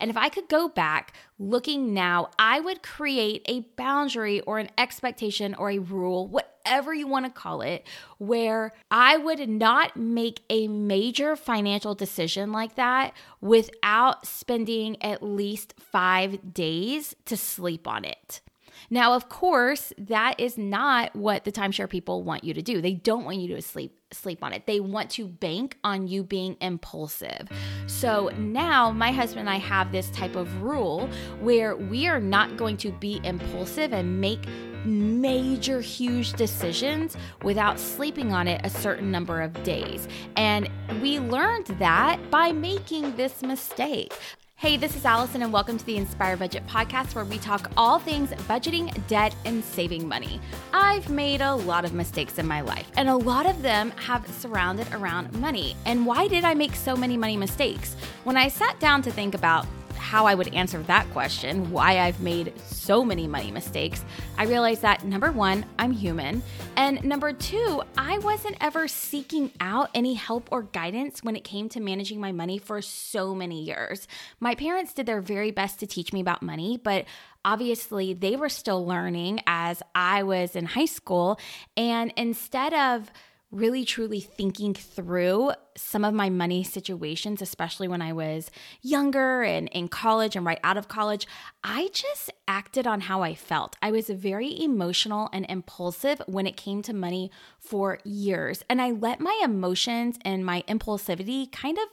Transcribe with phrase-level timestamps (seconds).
[0.00, 4.70] And if I could go back looking now, I would create a boundary or an
[4.78, 7.86] expectation or a rule, whatever you want to call it,
[8.18, 15.74] where I would not make a major financial decision like that without spending at least
[15.78, 18.40] five days to sleep on it.
[18.88, 22.80] Now, of course, that is not what the timeshare people want you to do.
[22.80, 24.66] They don't want you to sleep sleep on it.
[24.66, 27.48] They want to bank on you being impulsive.
[27.86, 31.08] So now my husband and I have this type of rule
[31.40, 34.46] where we are not going to be impulsive and make
[34.84, 40.08] major, huge decisions without sleeping on it a certain number of days.
[40.36, 40.68] And
[41.00, 44.12] we learned that by making this mistake.
[44.60, 47.98] Hey, this is Allison, and welcome to the Inspired Budget podcast, where we talk all
[47.98, 50.38] things budgeting, debt, and saving money.
[50.74, 54.28] I've made a lot of mistakes in my life, and a lot of them have
[54.28, 55.76] surrounded around money.
[55.86, 57.96] And why did I make so many money mistakes?
[58.24, 59.64] When I sat down to think about
[60.00, 64.04] how I would answer that question, why I've made so many money mistakes,
[64.38, 66.42] I realized that number one, I'm human.
[66.76, 71.68] And number two, I wasn't ever seeking out any help or guidance when it came
[71.70, 74.08] to managing my money for so many years.
[74.40, 77.04] My parents did their very best to teach me about money, but
[77.44, 81.38] obviously they were still learning as I was in high school.
[81.76, 83.10] And instead of
[83.50, 89.68] really truly thinking through some of my money situations, especially when I was younger and
[89.68, 91.26] in college and right out of college,
[91.64, 93.76] I just acted on how I felt.
[93.82, 98.62] I was very emotional and impulsive when it came to money for years.
[98.68, 101.88] And I let my emotions and my impulsivity kind of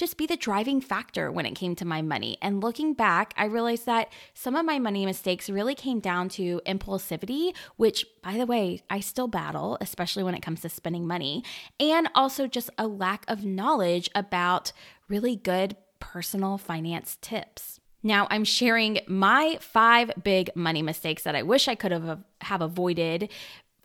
[0.00, 2.38] just be the driving factor when it came to my money.
[2.40, 6.62] And looking back, I realized that some of my money mistakes really came down to
[6.66, 11.44] impulsivity, which, by the way, I still battle, especially when it comes to spending money,
[11.78, 14.72] and also just a lack of knowledge about
[15.08, 17.78] really good personal finance tips.
[18.02, 22.62] Now, I'm sharing my five big money mistakes that I wish I could have, have
[22.62, 23.30] avoided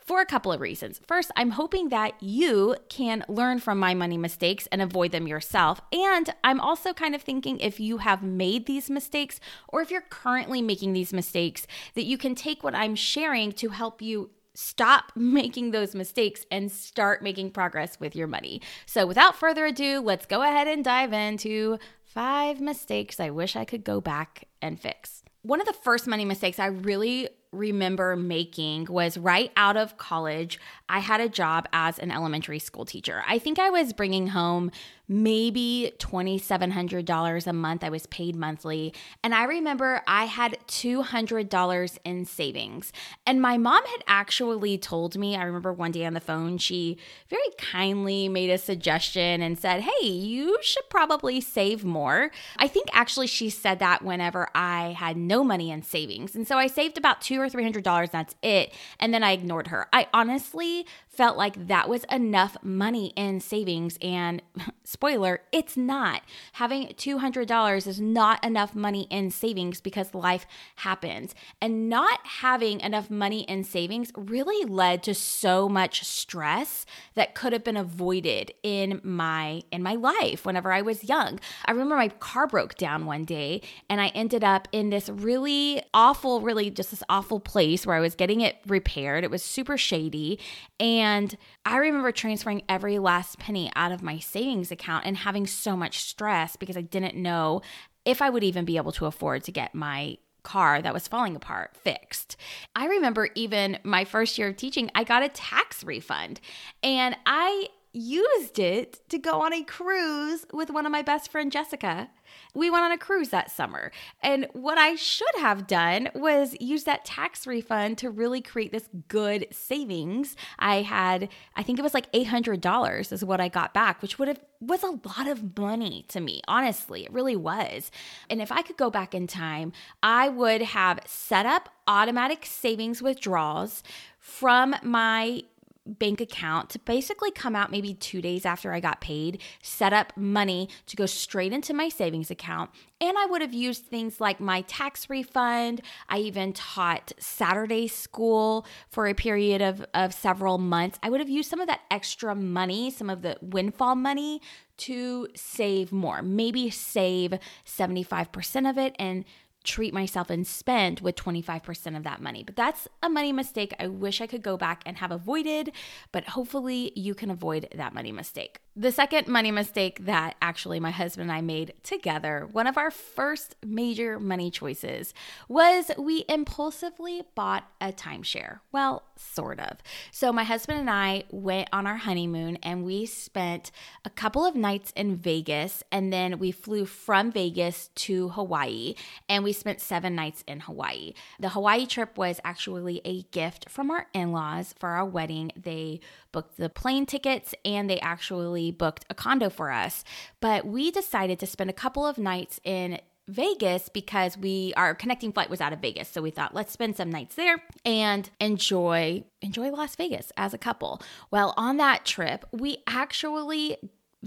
[0.06, 1.02] for a couple of reasons.
[1.08, 5.82] First, I'm hoping that you can learn from my money mistakes and avoid them yourself.
[5.92, 10.02] And I'm also kind of thinking if you have made these mistakes or if you're
[10.02, 15.12] currently making these mistakes, that you can take what I'm sharing to help you stop
[15.16, 18.62] making those mistakes and start making progress with your money.
[18.86, 23.66] So, without further ado, let's go ahead and dive into five mistakes I wish I
[23.66, 25.24] could go back and fix.
[25.42, 30.60] One of the first money mistakes I really remember making was right out of college,
[30.90, 33.24] I had a job as an elementary school teacher.
[33.28, 34.72] I think I was bringing home
[35.08, 37.84] maybe $2,700 a month.
[37.84, 38.94] I was paid monthly.
[39.24, 42.92] And I remember I had $200 in savings.
[43.26, 46.98] And my mom had actually told me, I remember one day on the phone, she
[47.30, 52.32] very kindly made a suggestion and said, Hey, you should probably save more.
[52.58, 56.36] I think actually she said that whenever I had no money in savings.
[56.36, 58.12] And so I saved about two or $300.
[58.12, 58.74] That's it.
[59.00, 59.88] And then I ignored her.
[59.94, 63.98] I honestly felt like that was enough money in savings.
[64.02, 64.42] And
[64.96, 66.22] spoiler, it's not.
[66.54, 70.48] Having $200 is not enough money in savings because life
[70.78, 71.36] happens.
[71.62, 77.52] And not having enough money in savings really led to so much stress that could
[77.52, 81.42] have been avoided in my in my life whenever I was young.
[81.66, 85.84] I remember my car broke down one day and I ended up in this really
[85.94, 89.26] awful, really just this awful place where I was getting it repaired.
[89.26, 90.40] It was super shady
[90.80, 91.36] and
[91.66, 96.00] I remember transferring every last penny out of my savings account and having so much
[96.00, 97.62] stress because I didn't know
[98.06, 101.36] if I would even be able to afford to get my car that was falling
[101.36, 102.38] apart fixed.
[102.76, 106.40] I remember even my first year of teaching, I got a tax refund
[106.84, 111.52] and I used it to go on a cruise with one of my best friend
[111.52, 112.10] Jessica.
[112.54, 113.92] We went on a cruise that summer.
[114.22, 118.90] And what I should have done was use that tax refund to really create this
[119.08, 120.36] good savings.
[120.60, 124.28] I had I think it was like $800 is what I got back, which would
[124.28, 126.42] have was a lot of money to me.
[126.48, 127.92] Honestly, it really was.
[128.30, 129.72] And if I could go back in time,
[130.02, 133.84] I would have set up automatic savings withdrawals
[134.20, 135.44] from my
[135.86, 140.14] bank account to basically come out maybe two days after I got paid, set up
[140.18, 142.72] money to go straight into my savings account.
[143.00, 145.82] And I would have used things like my tax refund.
[146.10, 150.98] I even taught Saturday school for a period of, of several months.
[151.04, 154.42] I would have used some of that extra money, some of the windfall money
[154.78, 157.34] to save more, maybe save
[157.66, 159.24] 75% of it and
[159.66, 162.44] treat myself and spend with 25% of that money.
[162.44, 165.72] But that's a money mistake I wish I could go back and have avoided,
[166.12, 168.62] but hopefully you can avoid that money mistake.
[168.78, 172.92] The second money mistake that actually my husband and I made together, one of our
[172.92, 175.14] first major money choices,
[175.48, 178.60] was we impulsively bought a timeshare.
[178.74, 179.78] Well, sort of.
[180.12, 183.72] So, my husband and I went on our honeymoon and we spent
[184.04, 188.96] a couple of nights in Vegas and then we flew from Vegas to Hawaii
[189.30, 191.14] and we spent seven nights in Hawaii.
[191.40, 195.54] The Hawaii trip was actually a gift from our in laws for our wedding.
[195.56, 196.02] They
[196.34, 200.04] booked the plane tickets and they actually booked a condo for us.
[200.40, 205.32] But we decided to spend a couple of nights in Vegas because we our connecting
[205.32, 206.10] flight was out of Vegas.
[206.10, 210.60] So we thought let's spend some nights there and enjoy enjoy Las Vegas as a
[210.60, 211.02] couple.
[211.32, 213.78] Well, on that trip, we actually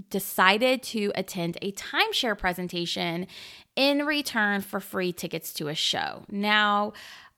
[0.09, 3.27] decided to attend a timeshare presentation
[3.75, 6.23] in return for free tickets to a show.
[6.29, 6.93] Now,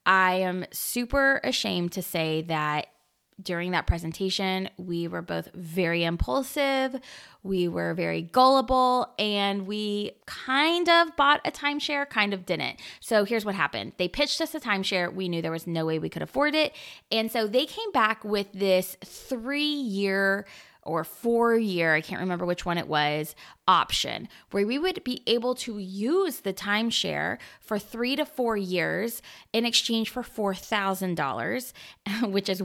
[0.06, 2.88] I am super ashamed to say that
[3.42, 7.00] during that presentation, we were both very impulsive,
[7.44, 12.80] we were very gullible, and we kind of bought a timeshare, kind of didn't.
[13.00, 15.14] So here's what happened they pitched us a timeshare.
[15.14, 16.74] We knew there was no way we could afford it.
[17.12, 20.46] And so they came back with this three year
[20.84, 23.36] or four year, I can't remember which one it was,
[23.68, 29.22] option where we would be able to use the timeshare for three to four years
[29.54, 31.74] in exchange for $4,000,
[32.32, 32.64] which is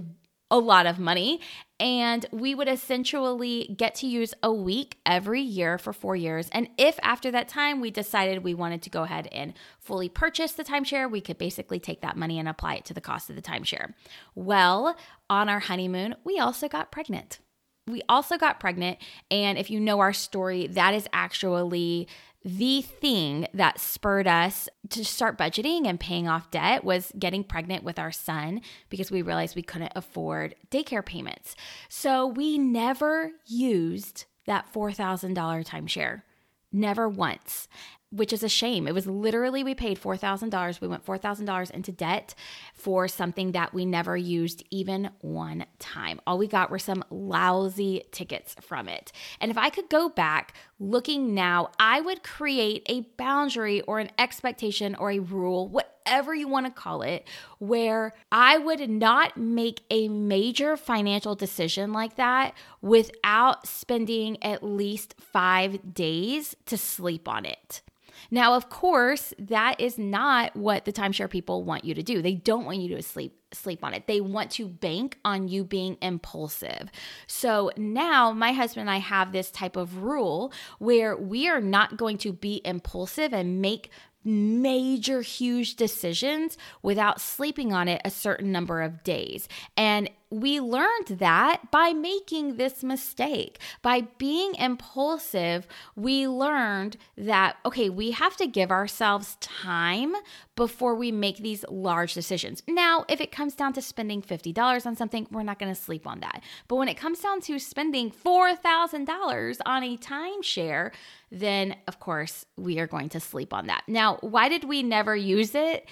[0.51, 1.41] a lot of money.
[1.79, 6.49] And we would essentially get to use a week every year for four years.
[6.53, 10.53] And if after that time we decided we wanted to go ahead and fully purchase
[10.53, 13.37] the timeshare, we could basically take that money and apply it to the cost of
[13.37, 13.93] the timeshare.
[14.35, 14.97] Well,
[15.29, 17.41] on our honeymoon, we also got pregnant.
[17.89, 18.99] We also got pregnant.
[19.31, 22.09] And if you know our story, that is actually
[22.47, 27.83] the thing that spurred us to start budgeting and paying off debt was getting pregnant
[27.83, 31.57] with our son because we realized we couldn't afford daycare payments.
[31.89, 35.35] So we never used that $4,000
[35.65, 36.23] timeshare,
[36.71, 37.67] never once
[38.11, 38.87] which is a shame.
[38.87, 40.81] It was literally we paid $4,000.
[40.81, 42.35] We went $4,000 into debt
[42.75, 46.21] for something that we never used even one time.
[46.27, 49.13] All we got were some lousy tickets from it.
[49.41, 54.11] And if I could go back looking now, I would create a boundary or an
[54.19, 57.27] expectation or a rule, whatever you want to call it,
[57.59, 65.15] where I would not make a major financial decision like that without spending at least
[65.19, 67.83] five days to sleep on it.
[68.31, 72.23] Now, of course, that is not what the timeshare people want you to do.
[72.23, 74.07] They don't want you to sleep sleep on it.
[74.07, 76.91] They want to bank on you being impulsive.
[77.27, 81.97] So now my husband and I have this type of rule where we are not
[81.97, 83.91] going to be impulsive and make
[84.27, 89.49] major, huge decisions without sleeping on it a certain number of days.
[89.77, 93.59] And we learned that by making this mistake.
[93.83, 100.15] By being impulsive, we learned that, okay, we have to give ourselves time
[100.57, 102.63] before we make these large decisions.
[102.67, 106.07] Now, if it comes down to spending $50 on something, we're not going to sleep
[106.07, 106.43] on that.
[106.67, 110.93] But when it comes down to spending $4,000 on a timeshare,
[111.31, 113.85] then of course we are going to sleep on that.
[113.87, 115.87] Now, why did we never use it?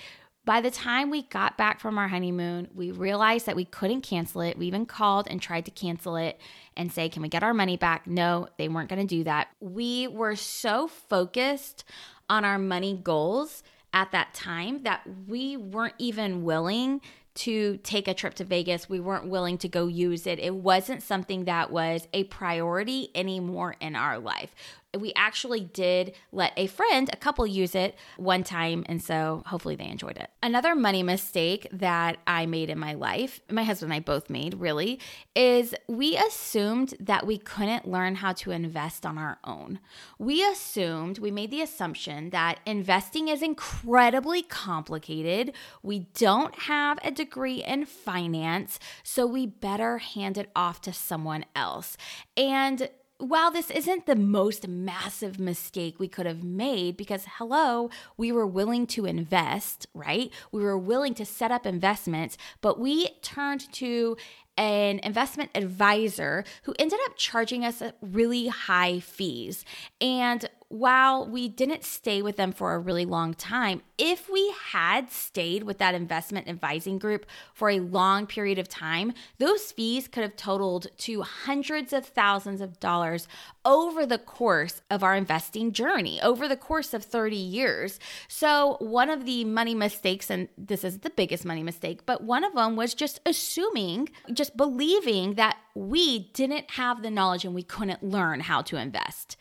[0.44, 4.42] By the time we got back from our honeymoon, we realized that we couldn't cancel
[4.42, 4.58] it.
[4.58, 6.38] We even called and tried to cancel it
[6.76, 8.06] and say, Can we get our money back?
[8.06, 9.48] No, they weren't going to do that.
[9.60, 11.84] We were so focused
[12.28, 13.62] on our money goals
[13.94, 17.00] at that time that we weren't even willing
[17.34, 18.88] to take a trip to Vegas.
[18.88, 20.38] We weren't willing to go use it.
[20.38, 24.54] It wasn't something that was a priority anymore in our life
[25.00, 28.84] we actually did let a friend, a couple, use it one time.
[28.88, 30.30] And so hopefully they enjoyed it.
[30.42, 34.54] Another money mistake that I made in my life, my husband and I both made
[34.54, 35.00] really,
[35.34, 39.80] is we assumed that we couldn't learn how to invest on our own.
[40.18, 45.52] We assumed, we made the assumption that investing is incredibly complicated.
[45.82, 51.44] We don't have a degree in finance, so we better hand it off to someone
[51.54, 51.96] else.
[52.36, 52.88] And
[53.28, 58.46] while this isn't the most massive mistake we could have made, because hello, we were
[58.46, 60.32] willing to invest, right?
[60.52, 64.16] We were willing to set up investments, but we turned to
[64.56, 69.64] an investment advisor who ended up charging us really high fees.
[70.00, 75.08] And while we didn't stay with them for a really long time, if we had
[75.08, 80.24] stayed with that investment advising group for a long period of time, those fees could
[80.24, 83.28] have totaled to hundreds of thousands of dollars
[83.64, 88.00] over the course of our investing journey, over the course of 30 years.
[88.26, 92.42] So, one of the money mistakes, and this is the biggest money mistake, but one
[92.42, 97.62] of them was just assuming, just believing that we didn't have the knowledge and we
[97.62, 99.36] couldn't learn how to invest.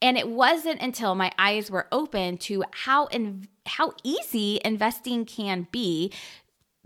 [0.00, 5.66] And it wasn't until my eyes were open to how in, how easy investing can
[5.72, 6.12] be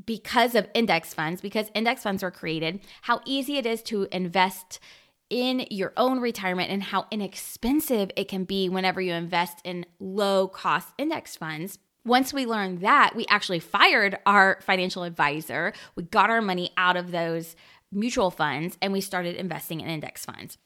[0.04, 4.80] because of index funds, because index funds were created, how easy it is to invest
[5.30, 10.48] in your own retirement and how inexpensive it can be whenever you invest in low
[10.48, 11.78] cost index funds.
[12.04, 15.72] Once we learned that, we actually fired our financial advisor.
[15.94, 17.56] We got our money out of those
[17.90, 20.58] mutual funds and we started investing in index funds.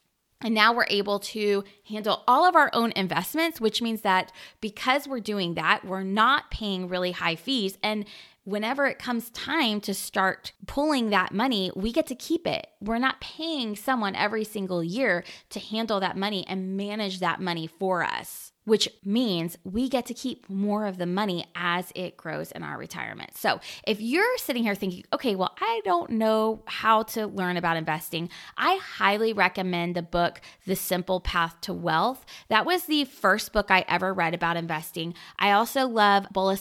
[0.47, 5.09] And now we're able to handle all of our own investments, which means that because
[5.09, 7.79] we're doing that, we're not paying really high fees.
[7.83, 8.05] And
[8.45, 12.69] whenever it comes time to start pulling that money, we get to keep it.
[12.81, 17.67] We're not paying someone every single year to handle that money and manage that money
[17.67, 22.53] for us, which means we get to keep more of the money as it grows
[22.53, 23.37] in our retirement.
[23.39, 27.79] So if you're sitting here thinking, okay, well, I don't know how to learn about
[27.79, 32.27] investing, I highly recommend the book, The Simple Path to Wealth.
[32.49, 35.15] That was the first book I ever read about investing.
[35.39, 36.57] I also love Bola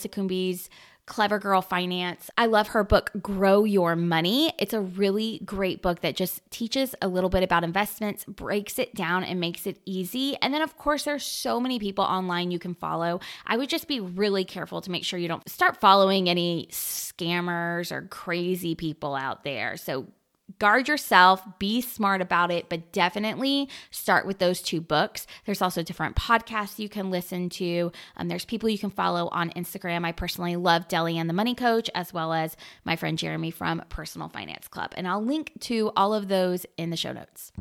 [1.05, 2.29] Clever Girl Finance.
[2.37, 4.53] I love her book, Grow Your Money.
[4.57, 8.95] It's a really great book that just teaches a little bit about investments, breaks it
[8.95, 10.35] down, and makes it easy.
[10.41, 13.19] And then, of course, there's so many people online you can follow.
[13.45, 17.91] I would just be really careful to make sure you don't start following any scammers
[17.91, 19.77] or crazy people out there.
[19.77, 20.07] So
[20.59, 25.27] guard yourself, be smart about it, but definitely start with those two books.
[25.45, 27.91] There's also different podcasts you can listen to.
[28.17, 30.05] Um, there's people you can follow on Instagram.
[30.05, 34.29] I personally love Delyanne the Money Coach, as well as my friend Jeremy from Personal
[34.29, 34.93] Finance Club.
[34.95, 37.51] And I'll link to all of those in the show notes.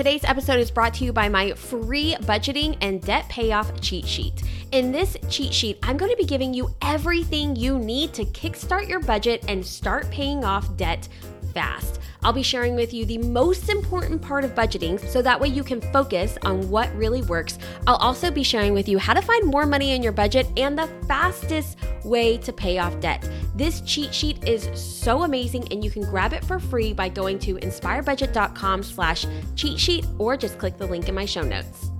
[0.00, 4.42] Today's episode is brought to you by my free budgeting and debt payoff cheat sheet.
[4.72, 8.88] In this cheat sheet, I'm going to be giving you everything you need to kickstart
[8.88, 11.06] your budget and start paying off debt
[11.52, 12.00] fast.
[12.22, 15.64] I'll be sharing with you the most important part of budgeting so that way you
[15.64, 17.58] can focus on what really works.
[17.86, 20.78] I'll also be sharing with you how to find more money in your budget and
[20.78, 23.28] the fastest way to pay off debt.
[23.54, 27.38] This cheat sheet is so amazing and you can grab it for free by going
[27.40, 29.26] to inspiredbudget.com slash
[29.56, 31.90] cheat sheet or just click the link in my show notes.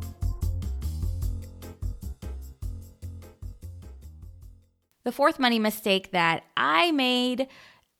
[5.02, 7.48] The fourth money mistake that I made,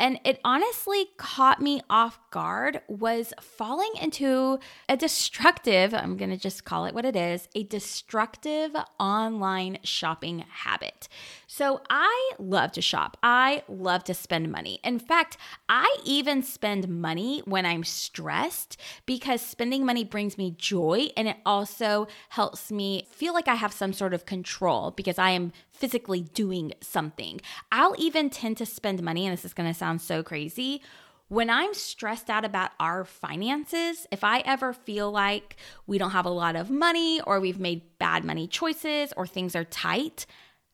[0.00, 6.38] and it honestly caught me off guard, was falling into a destructive, I'm going to
[6.38, 11.07] just call it what it is, a destructive online shopping habit.
[11.52, 13.16] So I love to shop.
[13.25, 14.78] I love to spend money.
[14.85, 15.37] In fact,
[15.69, 21.38] I even spend money when I'm stressed because spending money brings me joy and it
[21.45, 26.21] also helps me feel like I have some sort of control because I am physically
[26.21, 27.40] doing something.
[27.73, 30.83] I'll even tend to spend money, and this is gonna sound so crazy.
[31.26, 35.57] When I'm stressed out about our finances, if I ever feel like
[35.88, 39.57] we don't have a lot of money or we've made bad money choices or things
[39.57, 40.26] are tight,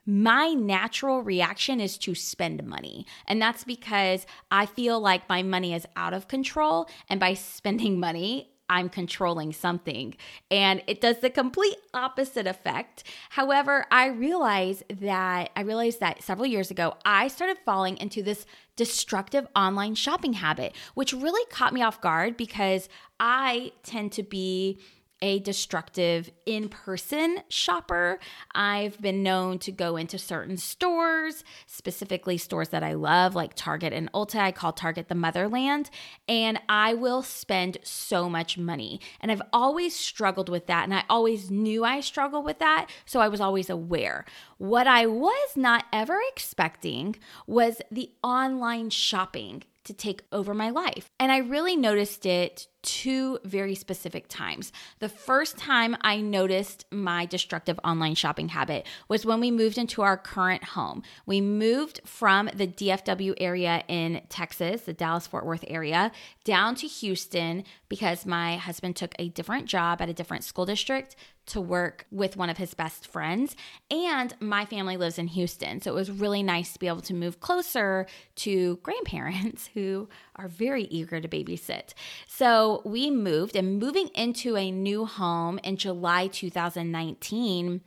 [0.07, 3.07] my natural reaction is to spend money.
[3.27, 6.89] And that's because I feel like my money is out of control.
[7.09, 10.17] And by spending money, I'm controlling something.
[10.51, 13.05] And it does the complete opposite effect.
[13.31, 18.45] However, I realize that I realized that several years ago, I started falling into this
[18.75, 22.89] destructive online shopping habit, which really caught me off guard because
[23.21, 24.79] I tend to be
[25.27, 28.21] a destructive in person shopper.
[28.55, 33.93] I've been known to go into certain stores, specifically stores that I love, like Target
[33.93, 34.39] and Ulta.
[34.39, 35.91] I call Target the motherland,
[36.29, 39.01] and I will spend so much money.
[39.21, 43.19] And I've always struggled with that, and I always knew I struggled with that, so
[43.19, 44.25] I was always aware.
[44.59, 47.17] What I was not ever expecting
[47.49, 51.11] was the online shopping to take over my life.
[51.19, 54.73] And I really noticed it two very specific times.
[55.01, 60.03] The first time I noticed my destructive online shopping habit was when we moved into
[60.03, 61.03] our current home.
[61.27, 66.13] We moved from the DFW area in Texas, the Dallas Fort Worth area,
[66.45, 71.17] down to Houston because my husband took a different job at a different school district
[71.47, 73.55] to work with one of his best friends.
[73.91, 75.81] And my family lives in Houston.
[75.81, 80.49] So it was really nice to be able to move closer to grandparents who are
[80.49, 81.95] very eager to babysit.
[82.27, 87.81] So we moved, and moving into a new home in July 2019,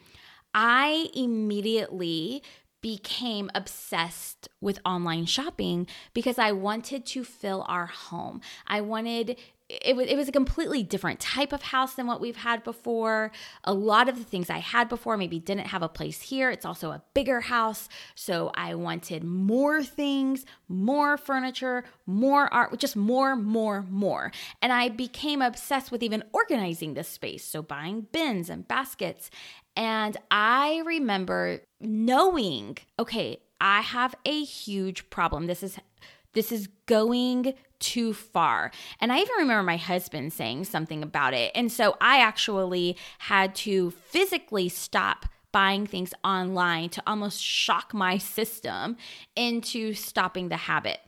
[0.54, 2.44] I immediately
[2.82, 8.42] became obsessed with online shopping because I wanted to fill our home.
[8.68, 9.38] I wanted
[9.70, 13.32] it was it was a completely different type of house than what we've had before.
[13.64, 16.50] A lot of the things I had before maybe didn't have a place here.
[16.50, 22.96] It's also a bigger house, so I wanted more things, more furniture, more art, just
[22.96, 24.32] more, more, more.
[24.62, 29.30] And I became obsessed with even organizing this space, so buying bins and baskets.
[29.76, 35.46] And I remember knowing, okay, I have a huge problem.
[35.46, 35.78] This is
[36.34, 38.72] this is going too far.
[39.00, 41.52] And I even remember my husband saying something about it.
[41.56, 48.18] And so I actually had to physically stop buying things online to almost shock my
[48.18, 48.98] system
[49.36, 51.00] into stopping the habit.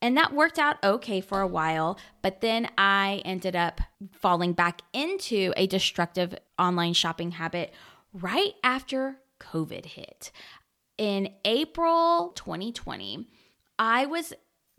[0.00, 3.80] And that worked out okay for a while, but then I ended up
[4.12, 7.74] falling back into a destructive online shopping habit
[8.12, 10.30] right after COVID hit.
[10.96, 13.26] In April 2020,
[13.78, 14.32] I was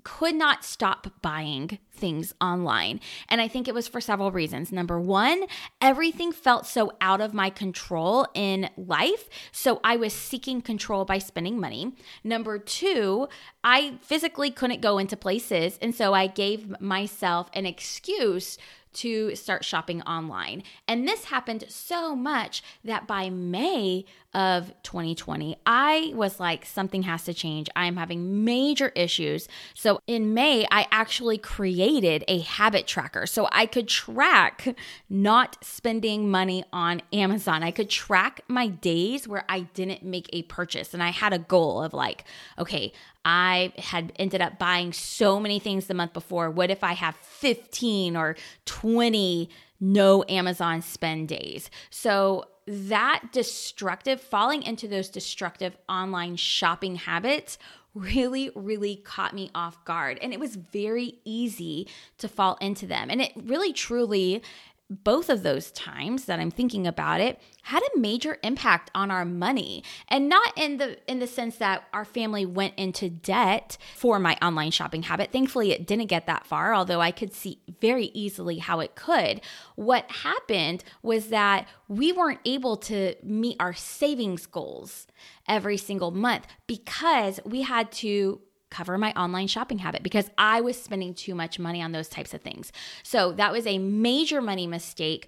[0.04, 3.00] could not stop buying things online.
[3.28, 4.72] And I think it was for several reasons.
[4.72, 5.44] Number one,
[5.82, 9.30] everything felt so out of my control in life.
[9.52, 11.94] So I was seeking control by spending money.
[12.24, 13.28] Number two,
[13.64, 15.78] I physically couldn't go into places.
[15.82, 18.58] And so I gave myself an excuse
[18.92, 20.64] to start shopping online.
[20.88, 27.24] And this happened so much that by May of 2020, I was like, something has
[27.24, 27.68] to change.
[27.76, 29.48] I'm having major issues.
[29.74, 34.76] So in May, I actually created a habit tracker so I could track
[35.10, 37.64] not spending money on Amazon.
[37.64, 40.94] I could track my days where I didn't make a purchase.
[40.94, 42.24] And I had a goal of like,
[42.60, 42.94] okay,
[43.26, 46.52] I had ended up buying so many things the month before.
[46.52, 51.70] What if I have 15 or 20 no Amazon spend days?
[51.90, 57.58] So that destructive, falling into those destructive online shopping habits
[57.96, 60.20] really, really caught me off guard.
[60.22, 61.88] And it was very easy
[62.20, 63.10] to fall into them.
[63.10, 64.44] And it really, truly
[64.90, 69.24] both of those times that I'm thinking about it had a major impact on our
[69.24, 69.84] money.
[70.08, 74.36] And not in the in the sense that our family went into debt for my
[74.42, 75.32] online shopping habit.
[75.32, 79.42] Thankfully it didn't get that far although I could see very easily how it could.
[79.76, 85.06] What happened was that we weren't able to meet our savings goals
[85.48, 90.82] every single month because we had to cover my online shopping habit because I was
[90.82, 92.72] spending too much money on those types of things.
[93.04, 95.28] So that was a major money mistake.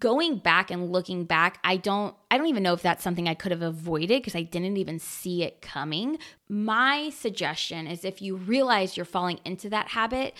[0.00, 3.34] Going back and looking back, I don't I don't even know if that's something I
[3.34, 6.18] could have avoided because I didn't even see it coming.
[6.48, 10.34] My suggestion is if you realize you're falling into that habit,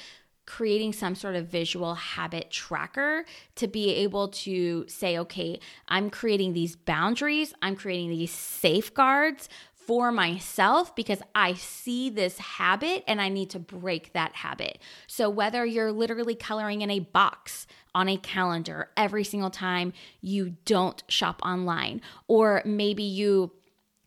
[0.46, 3.24] creating some sort of visual habit tracker
[3.56, 9.48] to be able to say, okay, I'm creating these boundaries, I'm creating these safeguards
[9.86, 14.78] for myself because I see this habit and I need to break that habit.
[15.06, 20.56] So, whether you're literally coloring in a box on a calendar every single time you
[20.64, 23.52] don't shop online, or maybe you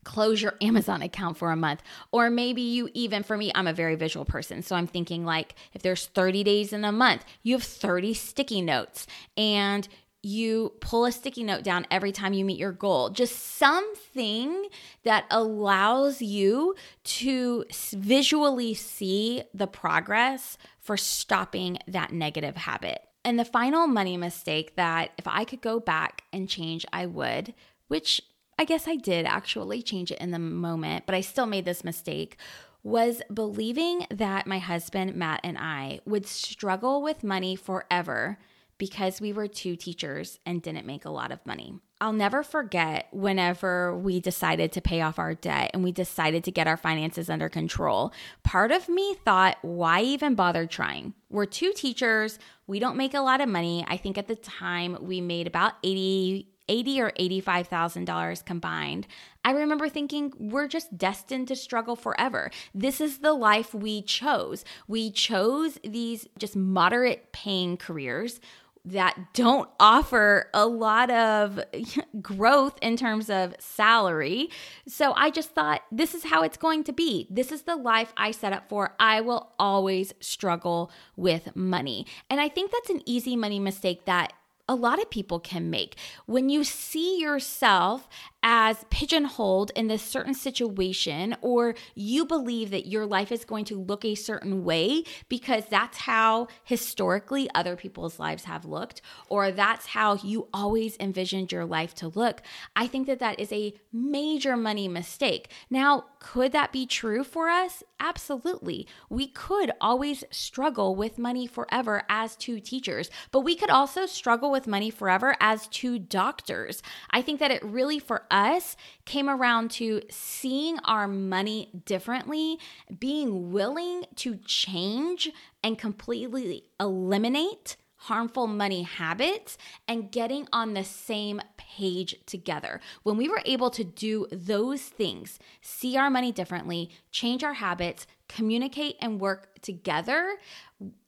[0.04, 1.82] close your Amazon account for a month.
[2.12, 4.62] Or maybe you even, for me, I'm a very visual person.
[4.62, 8.62] So I'm thinking like if there's 30 days in a month, you have 30 sticky
[8.62, 9.88] notes and
[10.22, 13.10] you pull a sticky note down every time you meet your goal.
[13.10, 14.66] Just something
[15.02, 23.02] that allows you to visually see the progress for stopping that negative habit.
[23.24, 27.54] And the final money mistake that if I could go back and change, I would,
[27.88, 28.20] which
[28.58, 31.84] I guess I did actually change it in the moment, but I still made this
[31.84, 32.36] mistake,
[32.82, 38.38] was believing that my husband, Matt, and I would struggle with money forever
[38.80, 41.78] because we were two teachers and didn't make a lot of money.
[42.00, 46.50] I'll never forget whenever we decided to pay off our debt and we decided to
[46.50, 48.10] get our finances under control.
[48.42, 51.12] Part of me thought, why even bother trying?
[51.28, 52.38] We're two teachers.
[52.66, 53.84] We don't make a lot of money.
[53.86, 59.06] I think at the time we made about 80 eighty or eighty-five thousand dollars combined,
[59.44, 62.50] I remember thinking we're just destined to struggle forever.
[62.74, 64.64] This is the life we chose.
[64.88, 68.40] We chose these just moderate paying careers
[68.84, 71.60] that don't offer a lot of
[72.22, 74.48] growth in terms of salary.
[74.86, 77.26] So I just thought, this is how it's going to be.
[77.30, 78.94] This is the life I set up for.
[78.98, 82.06] I will always struggle with money.
[82.28, 84.32] And I think that's an easy money mistake that
[84.68, 85.96] a lot of people can make.
[86.26, 88.08] When you see yourself
[88.42, 93.80] as pigeonholed in this certain situation, or you believe that your life is going to
[93.80, 99.86] look a certain way because that's how historically other people's lives have looked, or that's
[99.86, 102.42] how you always envisioned your life to look,
[102.74, 105.50] I think that that is a major money mistake.
[105.68, 107.82] Now, could that be true for us?
[107.98, 108.86] Absolutely.
[109.08, 114.50] We could always struggle with money forever as two teachers, but we could also struggle
[114.50, 116.82] with money forever as two doctors.
[117.10, 122.58] I think that it really, for us came around to seeing our money differently,
[122.98, 125.30] being willing to change
[125.62, 132.80] and completely eliminate harmful money habits and getting on the same page together.
[133.02, 138.06] When we were able to do those things, see our money differently, change our habits,
[138.30, 140.36] communicate and work together,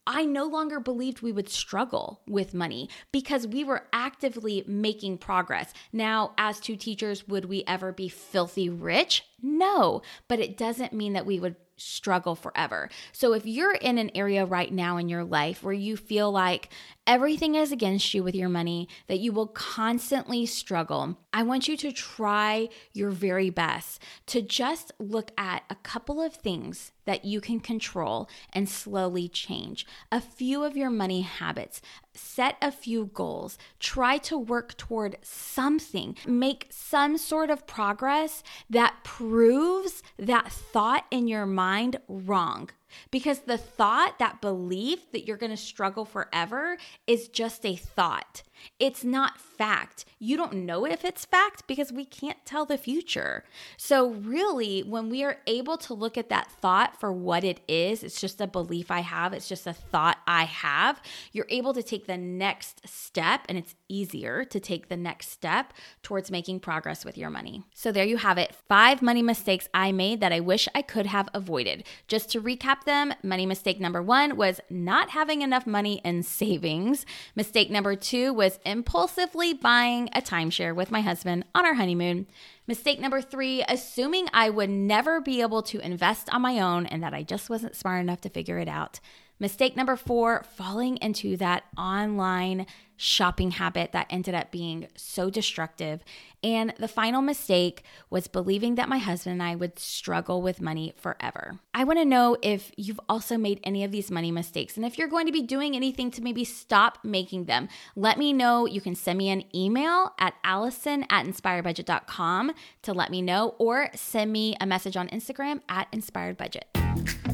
[0.05, 5.73] I no longer believed we would struggle with money because we were actively making progress.
[5.93, 9.23] Now, as two teachers, would we ever be filthy rich?
[9.41, 12.89] No, but it doesn't mean that we would struggle forever.
[13.13, 16.69] So if you're in an area right now in your life where you feel like
[17.05, 21.75] everything is against you with your money, that you will constantly struggle, I want you
[21.77, 27.41] to try your very best to just look at a couple of things that you
[27.41, 29.85] can control and slowly change.
[30.11, 31.81] A few of your money habits,
[32.13, 39.03] set a few goals, try to work toward something, make some sort of progress that
[39.03, 42.69] proves that thought in your mind wrong.
[43.11, 46.77] Because the thought, that belief that you're going to struggle forever
[47.07, 48.43] is just a thought.
[48.79, 50.05] It's not fact.
[50.19, 53.43] You don't know if it's fact because we can't tell the future.
[53.77, 58.03] So, really, when we are able to look at that thought for what it is,
[58.03, 61.83] it's just a belief I have, it's just a thought I have, you're able to
[61.83, 67.05] take the next step, and it's easier to take the next step towards making progress
[67.05, 67.63] with your money.
[67.73, 71.05] So, there you have it five money mistakes I made that I wish I could
[71.05, 71.83] have avoided.
[72.07, 77.05] Just to recap them, money mistake number one was not having enough money in savings.
[77.35, 82.27] Mistake number two was impulsively buying a timeshare with my husband on our honeymoon.
[82.67, 87.03] Mistake number three, assuming I would never be able to invest on my own and
[87.03, 88.99] that I just wasn't smart enough to figure it out.
[89.39, 96.03] Mistake number four, falling into that online shopping habit that ended up being so destructive.
[96.43, 100.93] And the final mistake was believing that my husband and I would struggle with money
[100.97, 101.59] forever.
[101.73, 104.75] I want to know if you've also made any of these money mistakes.
[104.75, 108.33] And if you're going to be doing anything to maybe stop making them, let me
[108.33, 108.65] know.
[108.65, 112.51] You can send me an email at allison at inspiredbudget.com
[112.81, 117.32] to let me know, or send me a message on Instagram at inspiredbudget.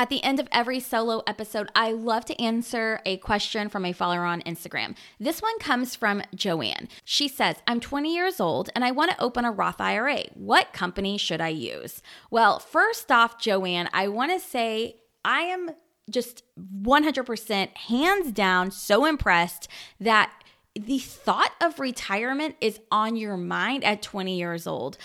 [0.00, 3.92] At the end of every solo episode, I love to answer a question from a
[3.92, 4.96] follower on Instagram.
[5.18, 6.88] This one comes from Joanne.
[7.04, 10.22] She says, I'm 20 years old and I want to open a Roth IRA.
[10.32, 12.00] What company should I use?
[12.30, 15.72] Well, first off, Joanne, I want to say I am
[16.08, 19.68] just 100% hands down so impressed
[20.00, 20.32] that
[20.74, 24.96] the thought of retirement is on your mind at 20 years old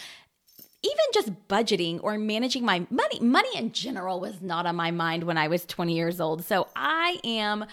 [0.86, 5.24] even just budgeting or managing my money, money in general was not on my mind
[5.24, 6.44] when I was 20 years old.
[6.46, 7.66] So I am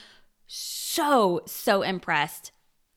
[0.46, 2.52] so, so impressed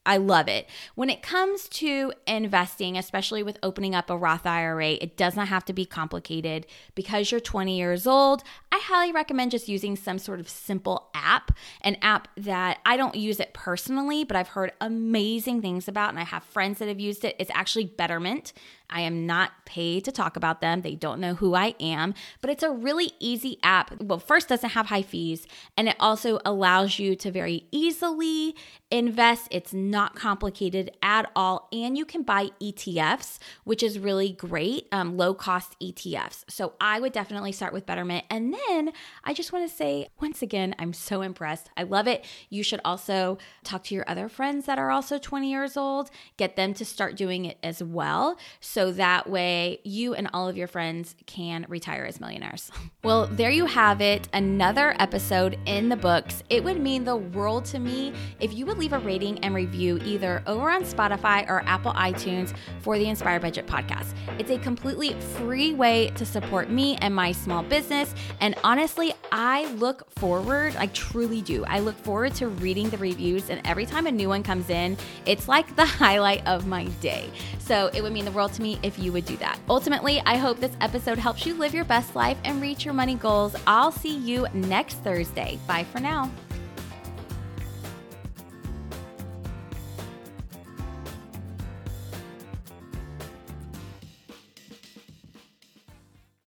[0.06, 0.70] I love it.
[0.94, 5.48] When it comes to investing, especially with opening up a Roth IRA, it does not
[5.48, 6.68] have to be complicated.
[6.94, 11.52] Because you're 20 years old, I highly recommend just using some sort of simple app,
[11.82, 16.20] an app that I don't use it personally, but I've heard amazing things about, and
[16.20, 17.36] I have friends that have used it.
[17.40, 18.54] It's actually Betterment.
[18.90, 20.82] I am not paid to talk about them.
[20.82, 24.02] They don't know who I am, but it's a really easy app.
[24.02, 28.56] Well, first, doesn't have high fees, and it also allows you to very easily
[28.92, 29.48] invest.
[29.52, 31.68] It's not complicated at all.
[31.72, 36.44] And you can buy ETFs, which is really great, um, low cost ETFs.
[36.48, 38.26] So I would definitely start with Betterment.
[38.30, 38.92] And then
[39.24, 41.70] I just want to say, once again, I'm so impressed.
[41.76, 42.26] I love it.
[42.50, 46.56] You should also talk to your other friends that are also 20 years old, get
[46.56, 48.38] them to start doing it as well
[48.76, 52.70] so that way you and all of your friends can retire as millionaires.
[53.06, 56.42] Well, there you have it, another episode in the books.
[56.50, 60.00] It would mean the world to me if you would leave a rating and review
[60.04, 64.16] either over on Spotify or Apple iTunes for the Inspired Budget podcast.
[64.40, 68.16] It's a completely free way to support me and my small business.
[68.42, 71.64] And honestly, I look forward, I truly do.
[71.66, 74.98] I look forward to reading the reviews, and every time a new one comes in,
[75.28, 77.30] it's like the highlight of my day.
[77.66, 79.58] So it would mean the world to me if you would do that.
[79.68, 83.16] Ultimately, I hope this episode helps you live your best life and reach your money
[83.16, 83.56] goals.
[83.66, 85.58] I'll see you next Thursday.
[85.66, 86.30] Bye for now.